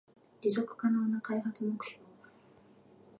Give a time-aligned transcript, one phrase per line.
[0.41, 2.03] 持続可能な開発目標